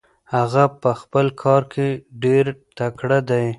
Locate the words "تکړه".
2.77-3.19